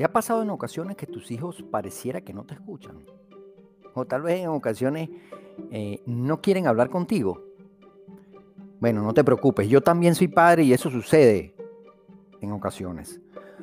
¿Te 0.00 0.06
ha 0.06 0.12
pasado 0.14 0.40
en 0.40 0.48
ocasiones 0.48 0.96
que 0.96 1.06
tus 1.06 1.30
hijos 1.30 1.62
pareciera 1.70 2.22
que 2.22 2.32
no 2.32 2.46
te 2.46 2.54
escuchan? 2.54 3.04
O 3.92 4.06
tal 4.06 4.22
vez 4.22 4.40
en 4.40 4.48
ocasiones 4.48 5.10
eh, 5.70 6.00
no 6.06 6.40
quieren 6.40 6.66
hablar 6.66 6.88
contigo. 6.88 7.44
Bueno, 8.80 9.02
no 9.02 9.12
te 9.12 9.22
preocupes, 9.22 9.68
yo 9.68 9.82
también 9.82 10.14
soy 10.14 10.28
padre 10.28 10.62
y 10.62 10.72
eso 10.72 10.88
sucede 10.88 11.54
en 12.40 12.50
ocasiones. 12.52 13.20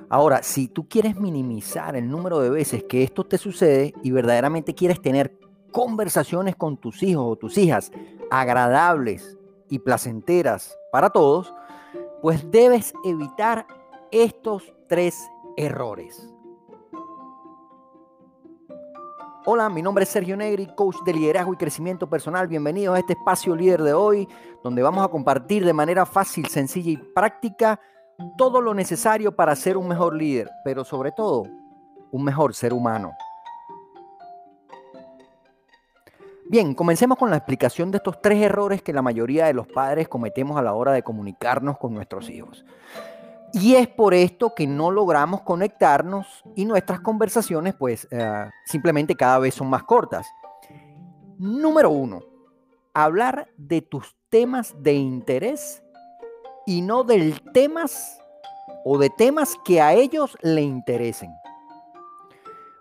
Ahora, 0.09 0.43
si 0.43 0.67
tú 0.67 0.87
quieres 0.87 1.19
minimizar 1.19 1.95
el 1.95 2.07
número 2.07 2.39
de 2.39 2.51
veces 2.51 2.83
que 2.83 3.01
esto 3.01 3.23
te 3.23 3.39
sucede 3.39 3.95
y 4.03 4.11
verdaderamente 4.11 4.75
quieres 4.75 5.01
tener 5.01 5.35
conversaciones 5.71 6.55
con 6.55 6.77
tus 6.77 7.01
hijos 7.01 7.25
o 7.27 7.35
tus 7.35 7.57
hijas 7.57 7.91
agradables 8.29 9.39
y 9.69 9.79
placenteras 9.79 10.77
para 10.91 11.09
todos, 11.09 11.51
pues 12.21 12.51
debes 12.51 12.93
evitar 13.03 13.65
estos 14.11 14.71
tres 14.87 15.17
errores. 15.57 16.31
Hola, 19.45 19.69
mi 19.69 19.81
nombre 19.81 20.03
es 20.03 20.09
Sergio 20.09 20.37
Negri, 20.37 20.67
coach 20.75 20.97
de 21.05 21.13
liderazgo 21.13 21.53
y 21.53 21.57
crecimiento 21.57 22.07
personal. 22.09 22.47
Bienvenidos 22.47 22.95
a 22.95 22.99
este 22.99 23.13
espacio 23.13 23.55
líder 23.55 23.81
de 23.81 23.93
hoy, 23.93 24.27
donde 24.63 24.83
vamos 24.83 25.03
a 25.03 25.07
compartir 25.07 25.65
de 25.65 25.73
manera 25.73 26.05
fácil, 26.05 26.47
sencilla 26.47 26.91
y 26.91 26.97
práctica 26.97 27.79
todo 28.37 28.61
lo 28.61 28.73
necesario 28.73 29.35
para 29.35 29.55
ser 29.55 29.77
un 29.77 29.87
mejor 29.87 30.15
líder, 30.15 30.49
pero 30.63 30.83
sobre 30.83 31.11
todo, 31.11 31.45
un 32.11 32.23
mejor 32.23 32.53
ser 32.53 32.73
humano. 32.73 33.13
Bien, 36.49 36.73
comencemos 36.73 37.17
con 37.17 37.29
la 37.29 37.37
explicación 37.37 37.91
de 37.91 37.97
estos 37.97 38.21
tres 38.21 38.41
errores 38.41 38.81
que 38.81 38.93
la 38.93 39.01
mayoría 39.01 39.47
de 39.47 39.53
los 39.53 39.67
padres 39.67 40.07
cometemos 40.07 40.57
a 40.57 40.61
la 40.61 40.73
hora 40.73 40.93
de 40.93 41.03
comunicarnos 41.03 41.77
con 41.77 41.93
nuestros 41.93 42.29
hijos. 42.29 42.65
Y 43.59 43.73
es 43.73 43.87
por 43.87 44.13
esto 44.13 44.53
que 44.53 44.67
no 44.67 44.91
logramos 44.91 45.41
conectarnos 45.41 46.43
y 46.55 46.65
nuestras 46.65 46.99
conversaciones 46.99 47.73
pues 47.73 48.07
eh, 48.11 48.49
simplemente 48.65 49.15
cada 49.15 49.39
vez 49.39 49.55
son 49.55 49.67
más 49.67 49.83
cortas. 49.83 50.27
Número 51.39 51.89
uno, 51.89 52.21
hablar 52.93 53.47
de 53.57 53.81
tus 53.81 54.15
temas 54.29 54.75
de 54.77 54.93
interés 54.93 55.81
y 56.67 56.81
no 56.81 57.03
del 57.03 57.41
temas 57.51 58.19
o 58.85 58.99
de 58.99 59.09
temas 59.09 59.55
que 59.65 59.81
a 59.81 59.93
ellos 59.93 60.37
le 60.43 60.61
interesen. 60.61 61.31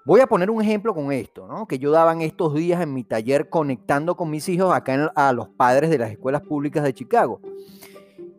Voy 0.05 0.21
a 0.21 0.27
poner 0.27 0.51
un 0.51 0.61
ejemplo 0.61 0.95
con 0.95 1.11
esto, 1.11 1.47
¿no? 1.47 1.67
que 1.67 1.79
yo 1.79 1.91
daba 1.91 2.13
en 2.13 2.21
estos 2.21 2.55
días 2.55 2.83
en 2.83 2.93
mi 2.93 3.03
taller 3.03 3.49
conectando 3.49 4.15
con 4.15 4.31
mis 4.31 4.49
hijos 4.49 4.75
acá 4.75 5.11
a 5.17 5.33
los 5.33 5.49
padres 5.49 5.89
de 5.89 5.99
las 5.99 6.11
escuelas 6.11 6.43
públicas 6.43 6.85
de 6.85 6.93
Chicago. 6.93 7.41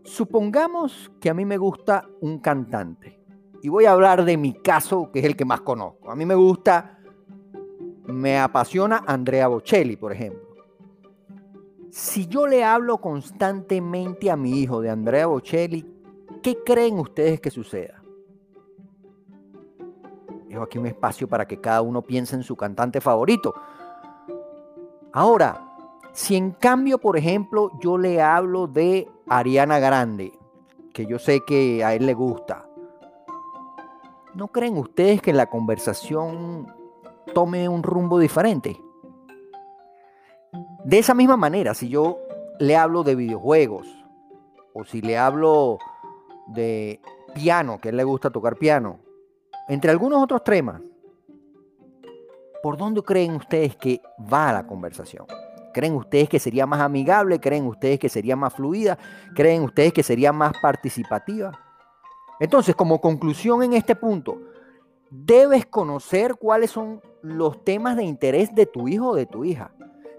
Supongamos 0.07 1.11
que 1.19 1.29
a 1.29 1.33
mí 1.33 1.43
me 1.43 1.57
gusta 1.57 2.07
un 2.21 2.39
cantante. 2.39 3.19
Y 3.61 3.67
voy 3.67 3.83
a 3.83 3.91
hablar 3.91 4.23
de 4.23 4.37
mi 4.37 4.53
caso, 4.53 5.11
que 5.11 5.19
es 5.19 5.25
el 5.25 5.35
que 5.35 5.43
más 5.43 5.59
conozco. 5.61 6.09
A 6.09 6.15
mí 6.15 6.25
me 6.25 6.33
gusta, 6.33 6.97
me 8.05 8.39
apasiona 8.39 9.03
Andrea 9.05 9.49
Bocelli, 9.49 9.97
por 9.97 10.13
ejemplo. 10.13 10.47
Si 11.89 12.25
yo 12.27 12.47
le 12.47 12.63
hablo 12.63 12.99
constantemente 12.99 14.31
a 14.31 14.37
mi 14.37 14.61
hijo 14.61 14.79
de 14.79 14.89
Andrea 14.89 15.27
Bocelli, 15.27 15.85
¿qué 16.41 16.57
creen 16.65 16.99
ustedes 16.99 17.41
que 17.41 17.51
suceda? 17.51 18.01
Dejo 20.47 20.63
aquí 20.63 20.77
un 20.77 20.87
espacio 20.87 21.27
para 21.27 21.45
que 21.45 21.59
cada 21.59 21.81
uno 21.81 22.01
piense 22.01 22.37
en 22.37 22.43
su 22.43 22.55
cantante 22.55 23.01
favorito. 23.01 23.53
Ahora, 25.11 25.66
si 26.17 26.35
en 26.35 26.49
cambio, 26.49 26.97
por 26.97 27.15
ejemplo, 27.15 27.71
yo 27.79 27.99
le 27.99 28.23
hablo 28.23 28.65
de 28.65 29.07
Ariana 29.29 29.77
Grande, 29.77 30.33
que 30.91 31.05
yo 31.05 31.19
sé 31.19 31.41
que 31.45 31.83
a 31.83 31.93
él 31.93 32.07
le 32.07 32.15
gusta, 32.15 32.67
¿no 34.33 34.47
creen 34.47 34.79
ustedes 34.79 35.21
que 35.21 35.31
la 35.31 35.47
conversación 35.47 36.73
tome 37.35 37.69
un 37.69 37.83
rumbo 37.83 38.17
diferente? 38.17 38.81
De 40.85 40.97
esa 40.97 41.13
misma 41.13 41.37
manera, 41.37 41.75
si 41.75 41.87
yo 41.87 42.17
le 42.57 42.75
hablo 42.75 43.03
de 43.03 43.13
videojuegos, 43.13 43.87
o 44.73 44.83
si 44.85 45.01
le 45.01 45.19
hablo 45.19 45.77
de 46.47 46.99
piano, 47.35 47.77
que 47.79 47.89
a 47.89 47.91
él 47.91 47.97
le 47.97 48.03
gusta 48.03 48.31
tocar 48.31 48.55
piano, 48.55 49.01
entre 49.67 49.91
algunos 49.91 50.23
otros 50.23 50.43
temas, 50.43 50.81
¿por 52.63 52.75
dónde 52.75 53.03
creen 53.03 53.35
ustedes 53.35 53.75
que 53.75 54.01
va 54.19 54.51
la 54.51 54.65
conversación? 54.65 55.27
¿Creen 55.77 55.93
ustedes 55.93 56.27
que 56.27 56.39
sería 56.39 56.65
más 56.65 56.81
amigable? 56.81 57.39
¿Creen 57.39 57.67
ustedes 57.67 57.99
que 57.99 58.09
sería 58.09 58.35
más 58.35 58.51
fluida? 58.51 58.97
¿Creen 59.35 59.61
ustedes 59.61 59.93
que 59.93 60.01
sería 60.01 60.33
más 60.33 60.53
participativa? 60.59 61.51
Entonces, 62.39 62.75
como 62.75 62.99
conclusión 62.99 63.61
en 63.61 63.73
este 63.73 63.95
punto, 63.95 64.41
debes 65.11 65.67
conocer 65.67 66.33
cuáles 66.39 66.71
son 66.71 66.99
los 67.21 67.63
temas 67.63 67.95
de 67.95 68.05
interés 68.05 68.55
de 68.55 68.65
tu 68.65 68.87
hijo 68.87 69.09
o 69.09 69.15
de 69.15 69.27
tu 69.27 69.45
hija. 69.45 69.69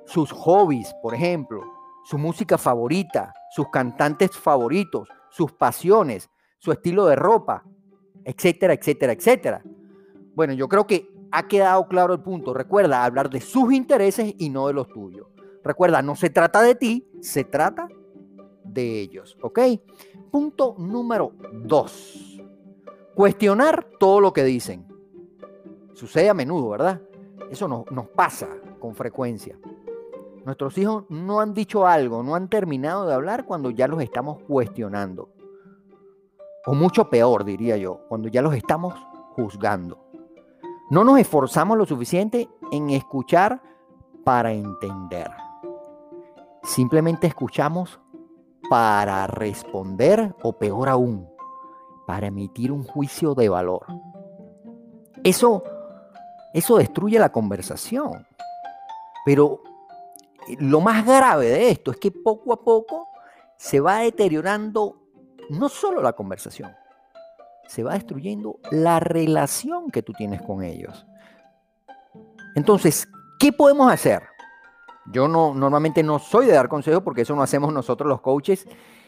Sus 0.06 0.30
hobbies, 0.30 0.94
por 1.02 1.12
ejemplo, 1.12 1.64
su 2.04 2.18
música 2.18 2.56
favorita, 2.56 3.34
sus 3.50 3.68
cantantes 3.68 4.30
favoritos, 4.36 5.08
sus 5.28 5.50
pasiones, 5.50 6.30
su 6.58 6.70
estilo 6.70 7.06
de 7.06 7.16
ropa, 7.16 7.64
etcétera, 8.24 8.74
etcétera, 8.74 9.12
etcétera. 9.12 9.62
Bueno, 10.36 10.52
yo 10.52 10.68
creo 10.68 10.86
que 10.86 11.10
ha 11.32 11.48
quedado 11.48 11.88
claro 11.88 12.14
el 12.14 12.20
punto. 12.20 12.54
Recuerda 12.54 13.04
hablar 13.04 13.28
de 13.28 13.40
sus 13.40 13.72
intereses 13.72 14.36
y 14.38 14.50
no 14.50 14.68
de 14.68 14.74
los 14.74 14.86
tuyos. 14.90 15.26
Recuerda, 15.68 16.00
no 16.00 16.16
se 16.16 16.30
trata 16.30 16.62
de 16.62 16.74
ti, 16.74 17.06
se 17.20 17.44
trata 17.44 17.90
de 18.64 19.02
ellos, 19.02 19.36
¿ok? 19.42 19.58
Punto 20.30 20.74
número 20.78 21.32
dos. 21.52 22.40
Cuestionar 23.14 23.86
todo 24.00 24.18
lo 24.22 24.32
que 24.32 24.44
dicen. 24.44 24.86
Sucede 25.92 26.30
a 26.30 26.32
menudo, 26.32 26.70
¿verdad? 26.70 27.02
Eso 27.50 27.68
nos 27.68 28.08
pasa 28.08 28.48
con 28.80 28.94
frecuencia. 28.94 29.58
Nuestros 30.46 30.78
hijos 30.78 31.04
no 31.10 31.40
han 31.40 31.52
dicho 31.52 31.86
algo, 31.86 32.22
no 32.22 32.34
han 32.34 32.48
terminado 32.48 33.06
de 33.06 33.12
hablar 33.12 33.44
cuando 33.44 33.68
ya 33.68 33.86
los 33.88 34.00
estamos 34.00 34.38
cuestionando. 34.48 35.28
O 36.64 36.72
mucho 36.74 37.10
peor, 37.10 37.44
diría 37.44 37.76
yo, 37.76 38.06
cuando 38.08 38.28
ya 38.28 38.40
los 38.40 38.54
estamos 38.54 38.94
juzgando. 39.36 39.98
No 40.88 41.04
nos 41.04 41.18
esforzamos 41.18 41.76
lo 41.76 41.84
suficiente 41.84 42.48
en 42.72 42.88
escuchar 42.88 43.60
para 44.24 44.50
entender. 44.52 45.28
Simplemente 46.68 47.26
escuchamos 47.26 47.98
para 48.68 49.26
responder 49.26 50.34
o 50.42 50.58
peor 50.58 50.90
aún, 50.90 51.26
para 52.06 52.26
emitir 52.26 52.70
un 52.70 52.84
juicio 52.84 53.34
de 53.34 53.48
valor. 53.48 53.86
Eso, 55.24 55.64
eso 56.52 56.76
destruye 56.76 57.18
la 57.18 57.32
conversación. 57.32 58.26
Pero 59.24 59.62
lo 60.58 60.82
más 60.82 61.06
grave 61.06 61.46
de 61.46 61.70
esto 61.70 61.90
es 61.90 61.96
que 61.96 62.10
poco 62.10 62.52
a 62.52 62.62
poco 62.62 63.08
se 63.56 63.80
va 63.80 64.00
deteriorando 64.00 65.00
no 65.48 65.70
solo 65.70 66.02
la 66.02 66.12
conversación, 66.12 66.76
se 67.66 67.82
va 67.82 67.94
destruyendo 67.94 68.60
la 68.70 69.00
relación 69.00 69.90
que 69.90 70.02
tú 70.02 70.12
tienes 70.12 70.42
con 70.42 70.62
ellos. 70.62 71.06
Entonces, 72.54 73.08
¿qué 73.38 73.54
podemos 73.54 73.90
hacer? 73.90 74.27
Yo 75.10 75.28
no, 75.28 75.54
normalmente 75.54 76.02
no 76.02 76.18
soy 76.18 76.46
de 76.46 76.52
dar 76.52 76.68
consejos 76.68 77.02
porque 77.02 77.22
eso 77.22 77.34
no 77.34 77.42
hacemos 77.42 77.72
nosotros 77.72 78.08
los 78.08 78.20
coaches 78.20 78.66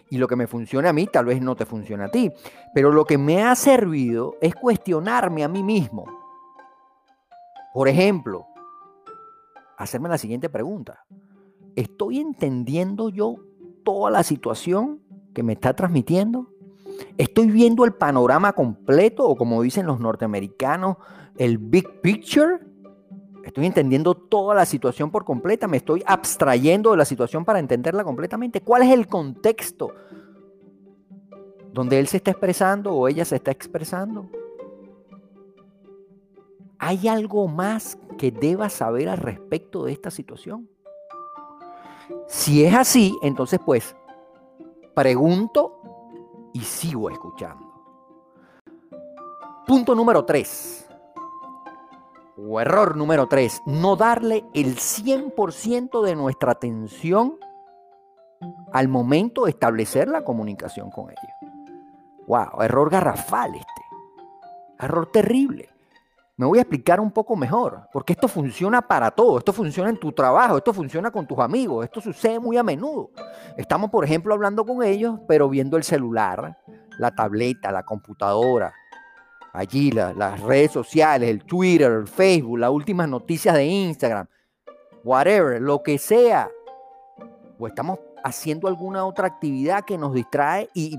y 0.09 0.19
lo 0.19 0.27
que 0.27 0.37
me 0.37 0.47
funciona 0.47 0.91
a 0.91 0.93
mí 0.93 1.07
tal 1.07 1.27
vez 1.27 1.41
no 1.41 1.55
te 1.55 1.67
funcione 1.67 2.05
a 2.05 2.11
ti. 2.11 2.33
Pero 2.75 2.91
lo 2.91 3.05
que 3.05 3.19
me 3.19 3.43
ha 3.43 3.55
servido 3.55 4.37
es 4.41 4.55
cuestionarme 4.55 5.45
a 5.45 5.49
mí 5.49 5.63
mismo. 5.63 6.05
Por 7.73 7.89
ejemplo, 7.89 8.47
hacerme 9.77 10.09
la 10.09 10.19
siguiente 10.19 10.49
pregunta. 10.49 11.05
¿Estoy 11.77 12.19
entendiendo 12.19 13.09
yo 13.09 13.37
toda 13.85 14.11
la 14.11 14.23
situación 14.23 15.01
que 15.33 15.43
me 15.43 15.53
está 15.53 15.75
transmitiendo? 15.75 16.49
¿Estoy 17.17 17.51
viendo 17.51 17.85
el 17.85 17.95
panorama 17.95 18.53
completo 18.53 19.25
o 19.25 19.37
como 19.37 19.63
dicen 19.63 19.87
los 19.87 20.01
norteamericanos, 20.01 20.97
el 21.39 21.59
big 21.59 22.01
picture? 22.01 22.59
Estoy 23.45 23.67
entendiendo 23.67 24.15
toda 24.15 24.55
la 24.55 24.67
situación 24.67 25.11
por 25.11 25.25
completa, 25.25 25.67
me 25.67 25.79
estoy 25.79 26.03
abstrayendo 26.07 26.91
de 26.91 26.99
la 26.99 27.05
situación 27.05 27.45
para 27.45 27.59
entenderla 27.59 28.05
completamente. 28.05 28.61
¿Cuál 28.61 28.83
es 28.83 28.93
el 28.93 29.07
contexto 29.07 29.93
donde 31.73 31.99
él 31.99 32.07
se 32.07 32.19
está 32.19 32.33
expresando 32.33 32.95
o 32.95 33.09
ella 33.09 33.25
se 33.25 33.37
está 33.37 33.51
expresando? 33.51 34.29
¿Hay 36.79 37.09
algo 37.09 37.47
más 37.49 37.99
que 38.19 38.31
deba 38.31 38.69
saber 38.69 39.09
al 39.09 39.19
respecto 39.19 39.85
de 39.85 39.93
esta 39.93 40.11
situación? 40.11 40.69
Si 42.27 42.65
es 42.65 42.75
así, 42.75 43.17
entonces 43.23 43.61
pues 43.65 43.95
pregunto 44.95 45.81
y 46.53 46.61
sigo 46.61 47.11
escuchando. 47.11 47.67
Punto 49.67 49.95
número 49.95 50.25
3. 50.25 50.90
O 52.49 52.61
error 52.61 52.97
número 52.97 53.27
3. 53.27 53.63
No 53.67 53.97
darle 53.97 54.45
el 54.55 54.77
100% 54.77 56.03
de 56.03 56.17
nuestra 56.17 56.53
atención 56.53 57.39
al 58.73 58.89
momento 58.89 59.45
de 59.45 59.51
establecer 59.51 60.09
la 60.09 60.25
comunicación 60.25 60.91
con 60.91 61.11
ellos. 61.11 61.55
Wow, 62.27 62.63
error 62.63 62.91
garrafal 62.91 63.55
este. 63.55 63.83
Error 64.79 65.11
terrible. 65.13 65.69
me 66.37 66.47
voy 66.47 66.59
a 66.59 66.63
explicar 66.63 67.01
un 67.01 67.11
poco 67.11 67.37
mejor, 67.37 67.89
porque 67.93 68.15
esto 68.15 68.27
funciona 68.27 68.81
para 68.81 69.11
todo, 69.11 69.37
esto 69.37 69.53
funciona 69.53 69.91
en 69.91 70.01
tu 70.01 70.11
trabajo, 70.13 70.57
esto 70.57 70.73
funciona 70.73 71.11
con 71.11 71.27
tus 71.27 71.39
amigos, 71.39 71.85
esto 71.85 72.01
sucede 72.01 72.39
muy 72.39 72.57
a 72.57 72.63
menudo. 72.63 73.11
Estamos, 73.59 73.91
por 73.91 74.07
ejemplo, 74.07 74.33
hablando 74.33 74.65
con 74.65 74.83
ellos, 74.83 75.21
pero 75.29 75.51
viendo 75.51 75.77
el 75.77 75.83
celular, 75.83 76.57
la 76.97 77.15
tableta, 77.15 77.71
la 77.71 77.83
computadora, 77.83 78.73
allí 79.53 79.91
las 79.91 80.41
redes 80.41 80.73
sociales, 80.73 81.29
el 81.29 81.45
Twitter, 81.45 81.91
el 81.93 82.07
Facebook, 82.07 82.59
las 82.59 82.71
últimas 82.71 83.09
noticias 83.09 83.55
de 83.55 83.67
Instagram, 83.67 84.27
whatever, 85.05 85.61
lo 85.61 85.83
que 85.83 85.99
sea. 85.99 86.51
O 87.59 87.67
estamos 87.67 87.99
haciendo 88.25 88.69
alguna 88.69 89.05
otra 89.05 89.27
actividad 89.27 89.85
que 89.85 89.99
nos 89.99 90.15
distrae 90.15 90.69
y 90.75 90.97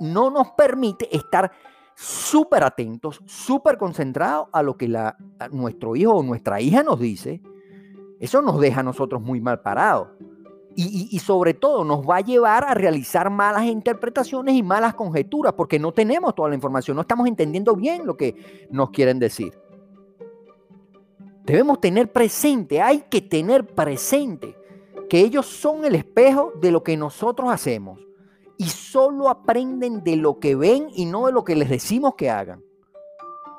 no 0.00 0.30
nos 0.30 0.50
permite 0.52 1.14
estar 1.14 1.50
súper 1.94 2.62
atentos, 2.62 3.20
súper 3.26 3.76
concentrados 3.76 4.48
a 4.52 4.62
lo 4.62 4.76
que 4.76 4.88
nuestro 5.50 5.96
hijo 5.96 6.12
o 6.12 6.22
nuestra 6.22 6.60
hija 6.60 6.82
nos 6.82 7.00
dice. 7.00 7.42
Eso 8.20 8.40
nos 8.42 8.60
deja 8.60 8.80
a 8.80 8.84
nosotros 8.84 9.20
muy 9.20 9.40
mal 9.40 9.60
parados. 9.60 10.08
Y, 10.80 11.18
sobre 11.18 11.54
todo 11.54 11.82
nos 11.82 12.08
va 12.08 12.18
a 12.18 12.20
llevar 12.20 12.62
a 12.62 12.72
realizar 12.72 13.30
malas 13.30 13.64
interpretaciones 13.64 14.54
y 14.54 14.62
malas 14.62 14.94
conjeturas 14.94 15.52
porque 15.54 15.76
no 15.76 15.90
tenemos 15.90 16.36
toda 16.36 16.50
la 16.50 16.54
información, 16.54 16.94
no 16.94 17.00
estamos 17.00 17.26
entendiendo 17.26 17.74
bien 17.74 18.06
lo 18.06 18.16
que 18.16 18.68
nos 18.70 18.90
quieren 18.90 19.18
decir. 19.18 19.58
Debemos 21.42 21.80
tener 21.80 22.12
presente, 22.12 22.80
hay 22.80 23.00
que 23.10 23.20
tener 23.20 23.66
presente 23.66 24.56
que 25.10 25.18
ellos 25.18 25.46
son 25.46 25.84
el 25.84 25.96
espejo 25.96 26.52
de 26.60 26.70
lo 26.70 26.84
que 26.84 26.96
nosotros 26.96 27.50
hacemos 27.50 27.98
y 28.56 28.66
solo 28.66 29.28
aprenden 29.28 30.04
de 30.04 30.14
lo 30.14 30.38
que 30.38 30.54
ven 30.54 30.90
y 30.94 31.06
no 31.06 31.26
de 31.26 31.32
lo 31.32 31.42
que 31.42 31.56
les 31.56 31.70
decimos 31.70 32.14
que 32.14 32.30
hagan. 32.30 32.62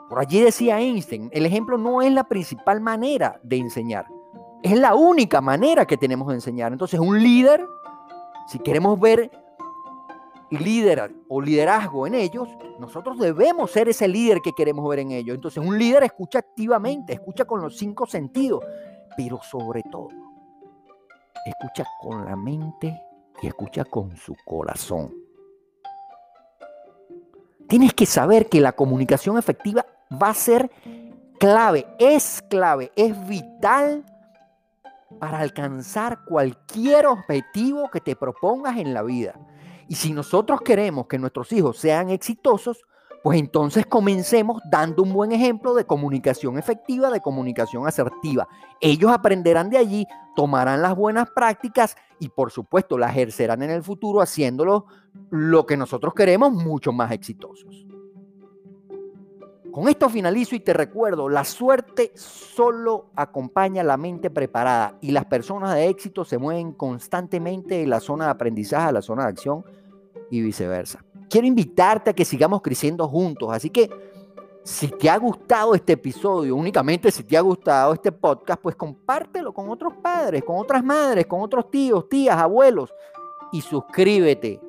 Por 0.08 0.20
allí 0.20 0.40
decía 0.40 0.80
Einstein, 0.80 1.30
el 1.34 1.46
ejemplo 1.46 1.78
no 1.78 2.02
es 2.02 2.14
la 2.14 2.30
principal 2.30 2.80
manera 2.80 3.42
de 3.44 3.58
enseñar, 3.58 4.06
es 4.64 4.78
la 4.78 4.96
única 4.96 5.42
manera 5.42 5.86
que 5.86 5.98
tenemos 5.98 6.28
de 6.28 6.36
enseñar. 6.36 6.72
Entonces, 6.72 7.00
un 7.00 7.22
líder, 7.22 7.66
si 8.48 8.60
queremos 8.60 9.00
ver 9.00 9.32
líder 10.50 11.14
o 11.28 11.42
liderazgo 11.42 12.08
en 12.08 12.16
ellos, 12.16 12.50
nosotros 12.80 13.20
debemos 13.20 13.72
ser 13.72 13.90
ese 13.90 14.08
líder 14.08 14.40
que 14.42 14.54
queremos 14.54 14.88
ver 14.90 15.00
en 15.00 15.12
ellos. 15.12 15.36
Entonces, 15.36 15.64
un 15.64 15.78
líder 15.78 16.04
escucha 16.04 16.40
activamente, 16.40 17.14
escucha 17.14 17.46
con 17.46 17.62
los 17.62 17.78
cinco 17.78 18.06
sentidos, 18.06 18.64
pero 19.16 19.40
sobre 19.42 19.84
todo, 19.84 20.10
escucha 21.46 21.86
con 22.02 22.26
la 22.26 22.36
mente 22.36 23.02
y 23.42 23.48
escucha 23.48 23.86
con 23.86 24.16
su 24.18 24.36
corazón. 24.46 25.14
Tienes 27.68 27.94
que 27.94 28.08
saber 28.08 28.48
que 28.50 28.60
la 28.60 28.72
comunicación 28.72 29.38
efectiva 29.38 29.86
va 30.12 30.30
a 30.30 30.34
ser 30.34 30.72
clave, 31.40 31.86
es 32.00 32.42
clave, 32.50 32.92
es 32.96 33.28
vital 33.28 34.04
para 35.20 35.40
alcanzar 35.40 36.24
cualquier 36.26 37.08
objetivo 37.08 37.90
que 37.90 38.02
te 38.02 38.16
propongas 38.16 38.78
en 38.78 38.94
la 38.94 39.02
vida. 39.02 39.40
Y 39.88 39.96
si 39.96 40.14
nosotros 40.14 40.62
queremos 40.62 41.08
que 41.08 41.18
nuestros 41.18 41.52
hijos 41.52 41.78
sean 41.78 42.10
exitosos, 42.10 42.86
pues 43.24 43.40
entonces 43.40 43.86
comencemos 43.86 44.62
dando 44.70 45.04
un 45.04 45.12
buen 45.12 45.32
ejemplo 45.32 45.74
de 45.74 45.86
comunicación 45.86 46.58
efectiva, 46.58 47.10
de 47.10 47.22
comunicación 47.22 47.88
asertiva. 47.88 48.48
Ellos 48.80 49.12
aprenderán 49.12 49.70
de 49.70 49.78
allí, 49.78 50.06
tomarán 50.36 50.82
las 50.82 50.96
buenas 50.96 51.30
prácticas 51.32 51.96
y 52.20 52.30
por 52.30 52.52
supuesto 52.52 52.98
las 52.98 53.12
ejercerán 53.12 53.64
en 53.64 53.72
el 53.72 53.84
futuro 53.84 54.22
haciéndolo 54.22 54.86
lo 55.32 55.66
que 55.66 55.76
nosotros 55.76 56.14
queremos 56.14 56.54
mucho 56.54 56.92
más 56.92 57.12
exitosos. 57.12 57.86
Con 59.72 59.88
esto 59.88 60.10
finalizo 60.10 60.56
y 60.56 60.60
te 60.60 60.74
recuerdo, 60.74 61.30
la 61.30 61.44
suerte 61.44 62.12
solo 62.16 63.12
acompaña 63.16 63.84
la 63.84 63.98
mente 63.98 64.30
preparada 64.30 64.98
y 65.02 65.12
las 65.12 65.26
personas 65.26 65.76
de 65.76 65.88
éxito 65.88 66.26
se 66.26 66.38
mueven 66.38 66.74
constantemente 66.74 67.76
de 67.76 67.88
la 67.88 68.00
zona 68.00 68.26
de 68.26 68.32
aprendizaje 68.32 68.88
a 68.88 68.92
la 68.92 69.02
zona 69.02 69.24
de 69.24 69.30
acción 69.30 69.64
y 70.32 70.42
viceversa 70.42 71.04
quiero 71.30 71.48
invitarte 71.48 72.10
a 72.10 72.14
que 72.14 72.26
sigamos 72.26 72.62
creciendo 72.62 73.08
juntos. 73.08 73.50
Así 73.52 73.70
que 73.70 73.90
si 74.64 74.88
te 74.88 75.10
ha 75.10 75.18
gustado 75.18 75.76
este 75.76 75.94
episodio, 75.94 76.56
únicamente 76.56 77.12
si 77.12 77.24
te 77.24 77.38
ha 77.38 77.42
gustado 77.42 77.94
este 77.94 78.12
podcast, 78.12 78.62
pues 78.62 78.76
compártelo 78.76 79.54
con 79.54 79.70
otros 79.70 79.94
padres, 80.02 80.44
con 80.44 80.58
otras 80.58 80.84
madres, 80.84 81.26
con 81.28 81.42
otros 81.42 81.70
tíos, 81.72 82.10
tías, 82.10 82.38
abuelos 82.38 82.94
y 83.52 83.62
suscríbete 83.62 84.60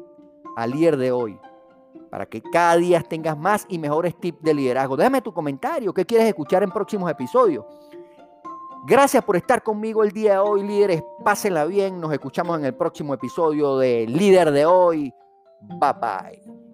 al 0.56 0.70
líder 0.70 0.96
de 0.96 1.12
hoy 1.12 1.38
para 2.10 2.26
que 2.26 2.42
cada 2.42 2.76
día 2.76 3.00
tengas 3.02 3.38
más 3.38 3.66
y 3.68 3.78
mejores 3.78 4.18
tips 4.18 4.42
de 4.42 4.54
liderazgo. 4.54 4.96
Déjame 4.96 5.22
tu 5.22 5.32
comentario, 5.32 5.94
qué 5.94 6.04
quieres 6.04 6.26
escuchar 6.26 6.62
en 6.62 6.70
próximos 6.70 7.10
episodios. 7.10 7.64
Gracias 8.86 9.22
por 9.24 9.36
estar 9.36 9.62
conmigo 9.62 10.02
el 10.02 10.10
día 10.10 10.32
de 10.32 10.38
hoy, 10.38 10.62
líderes. 10.62 11.02
Pásenla 11.22 11.66
bien. 11.66 12.00
Nos 12.00 12.12
escuchamos 12.12 12.58
en 12.58 12.64
el 12.64 12.74
próximo 12.74 13.12
episodio 13.12 13.76
de 13.76 14.06
Líder 14.06 14.50
de 14.52 14.64
hoy. 14.64 15.14
Bye 15.60 15.92
bye. 16.00 16.69